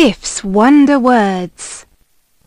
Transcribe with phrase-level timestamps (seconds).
[0.00, 1.84] Biff's Wonder Words.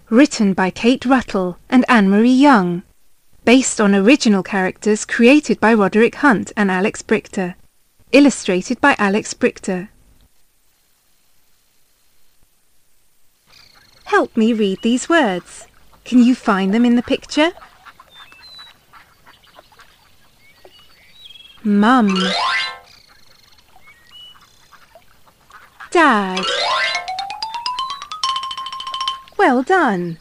[0.09, 2.83] Written by Kate Ruttle and Annemarie Young.
[3.43, 7.55] Based on original characters created by Roderick Hunt and Alex Brychta.
[8.13, 9.89] Illustrated by Alex Brychta.
[14.06, 15.68] Help me read these words.
[16.06, 17.52] Can you find them in the picture?
[21.66, 22.18] Mum.
[25.92, 26.46] Dad.
[29.41, 30.20] Well done.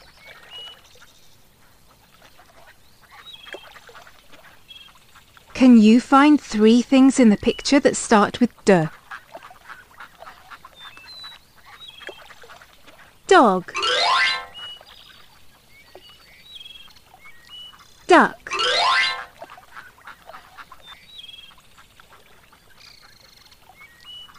[5.53, 8.85] Can you find three things in the picture that start with D?
[13.27, 13.71] Dog.
[18.07, 18.51] Duck.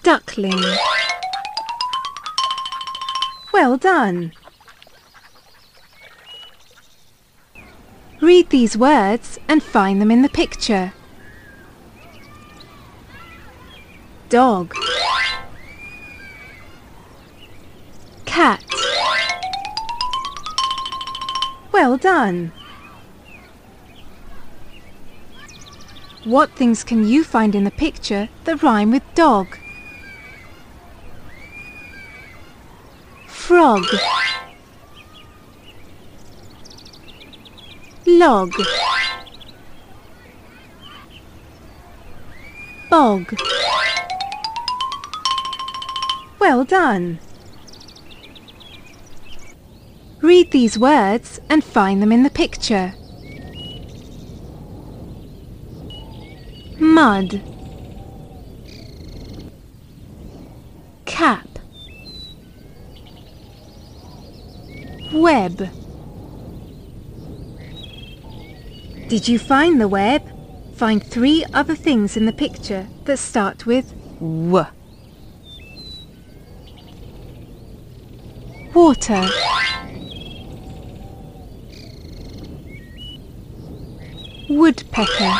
[0.02, 0.64] Duckling.
[3.54, 4.34] Well done.
[8.22, 10.94] Read these words and find them in the picture.
[14.30, 14.76] Dog
[18.26, 18.64] Cat
[21.72, 22.52] Well done!
[26.24, 29.58] What things can you find in the picture that rhyme with dog?
[33.26, 33.84] Frog
[38.20, 38.54] Log.
[42.90, 43.34] Bog.
[46.40, 47.20] Well done!
[50.22, 52.94] Read these words and find them in the picture.
[56.80, 57.42] Mud.
[61.06, 61.48] Cap.
[65.14, 65.81] Web
[69.12, 70.24] Did you find the web?
[70.78, 74.66] Find three other things in the picture that start with W.
[78.74, 79.28] Water
[84.48, 85.38] Woodpecker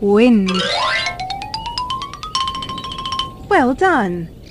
[0.00, 0.52] Wind
[3.48, 4.41] Well done!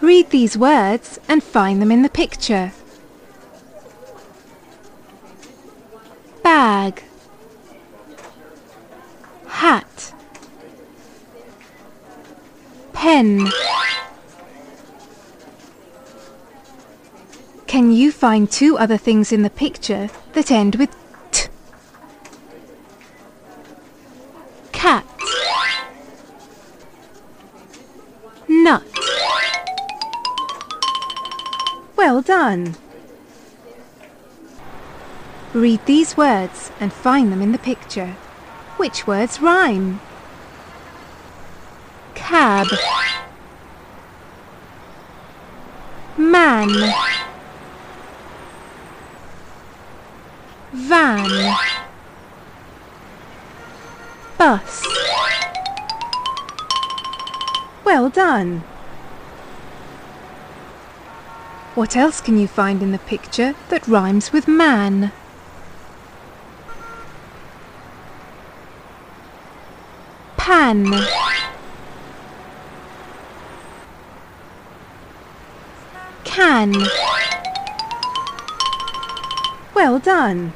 [0.00, 2.72] Read these words and find them in the picture.
[6.42, 7.02] Bag.
[9.46, 10.12] Hat.
[12.92, 13.48] Pen.
[17.66, 20.94] Can you find two other things in the picture that end with
[21.32, 21.48] T?
[24.72, 25.04] Cat.
[28.48, 29.05] Nut
[31.96, 32.76] Well done!
[35.54, 38.16] Read these words and find them in the picture.
[38.76, 40.00] Which words rhyme?
[42.14, 42.66] Cab
[46.18, 46.68] Man
[50.72, 51.56] Van
[54.36, 54.86] Bus
[57.84, 58.62] Well done!
[61.76, 65.12] What else can you find in the picture that rhymes with man?
[70.38, 70.86] Pan
[76.24, 76.72] Can
[79.74, 80.54] Well done!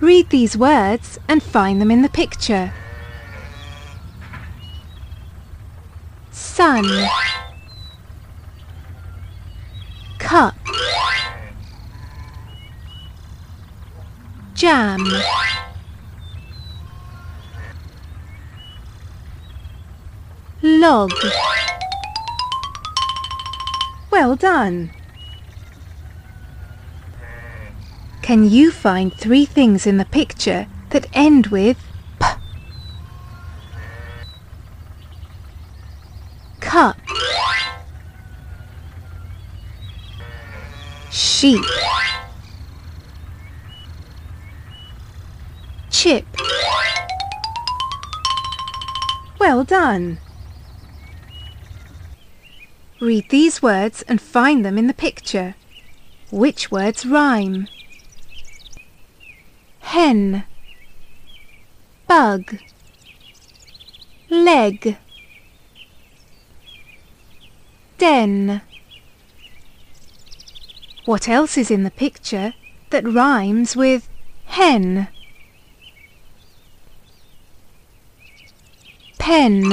[0.00, 2.72] Read these words and find them in the picture.
[6.32, 6.86] Sun
[14.64, 15.04] Jam
[20.62, 21.12] Log
[24.10, 24.90] Well done!
[28.22, 31.76] Can you find three things in the picture that end with
[32.18, 32.26] P?
[36.60, 36.96] Cup
[41.10, 41.60] Sheep
[46.04, 46.26] Chip
[49.40, 50.18] Well done!
[53.00, 55.54] Read these words and find them in the picture.
[56.30, 57.68] Which words rhyme?
[59.80, 60.44] Hen
[62.06, 62.58] bug
[64.28, 64.98] leg
[67.96, 68.60] den
[71.06, 72.52] What else is in the picture
[72.90, 74.10] that rhymes with
[74.44, 75.08] hen?
[79.24, 79.72] Pen.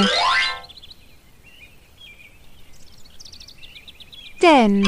[4.39, 4.85] Den.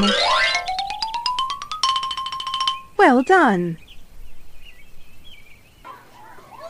[2.98, 3.78] Well done!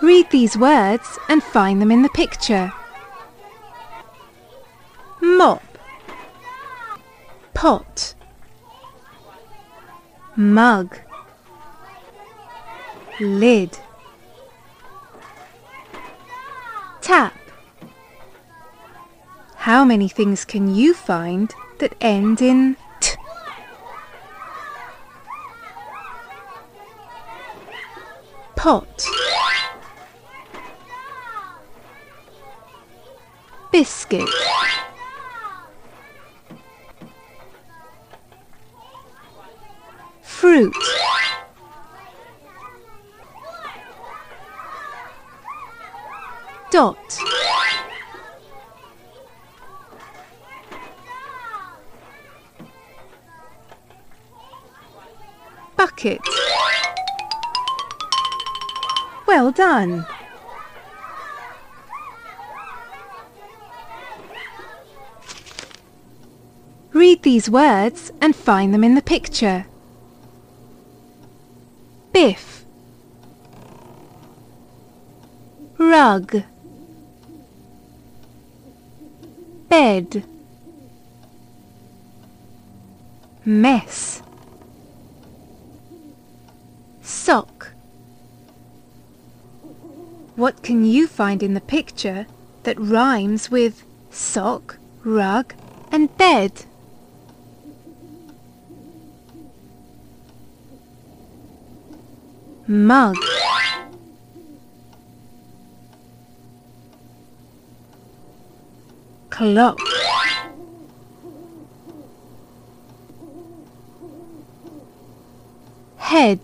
[0.02, 2.74] Read these words and find them in the picture.
[5.22, 5.62] Mop.
[7.54, 8.16] Pot.
[10.36, 10.98] Mug.
[13.20, 13.78] Lid
[19.64, 21.50] How many things can you find
[21.80, 23.16] that end in t?
[28.58, 29.08] Pot.
[33.72, 34.28] Biscuit.
[40.22, 40.76] Fruit.
[46.70, 47.33] Dot
[55.84, 56.22] Bucket.
[59.28, 60.06] Well done!
[66.94, 69.66] Read these words and find them in the picture.
[72.14, 72.64] Biff.
[75.78, 76.44] Rug.
[79.68, 80.24] Bed.
[83.44, 84.24] Mess
[87.24, 87.74] Sock
[90.36, 92.26] What can you find in the picture
[92.64, 95.54] that rhymes with sock, rug
[95.92, 96.66] and bed?
[102.68, 103.16] mug.
[109.30, 109.80] Clock.
[115.98, 116.42] Head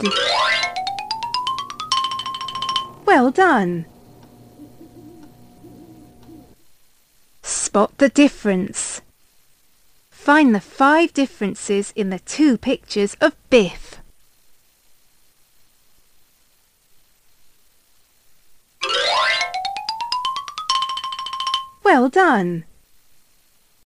[3.10, 3.88] well done.
[7.42, 9.02] Spot the difference.
[10.12, 13.98] Find the five differences in the two pictures of Biff.
[21.84, 22.69] Well done!